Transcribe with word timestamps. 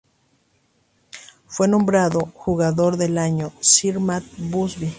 Fue 1.45 1.67
nombrado 1.67 2.21
Jugador 2.33 2.97
del 2.97 3.19
año 3.19 3.53
Sir 3.59 3.99
Matt 3.99 4.23
Busby. 4.35 4.89